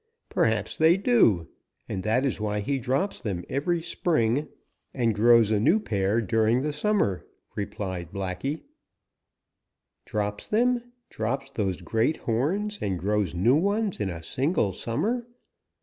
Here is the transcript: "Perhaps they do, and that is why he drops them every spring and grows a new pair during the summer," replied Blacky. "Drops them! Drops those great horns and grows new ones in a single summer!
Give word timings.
"Perhaps 0.29 0.77
they 0.77 0.97
do, 0.97 1.47
and 1.87 2.01
that 2.01 2.25
is 2.25 2.41
why 2.41 2.59
he 2.61 2.79
drops 2.79 3.19
them 3.19 3.43
every 3.47 3.83
spring 3.83 4.47
and 4.95 5.13
grows 5.13 5.51
a 5.51 5.59
new 5.59 5.79
pair 5.79 6.19
during 6.21 6.63
the 6.63 6.73
summer," 6.73 7.23
replied 7.53 8.11
Blacky. 8.11 8.63
"Drops 10.05 10.47
them! 10.47 10.81
Drops 11.11 11.51
those 11.51 11.81
great 11.81 12.17
horns 12.17 12.79
and 12.81 12.97
grows 12.97 13.35
new 13.35 13.53
ones 13.55 13.99
in 13.99 14.09
a 14.09 14.23
single 14.23 14.73
summer! 14.73 15.27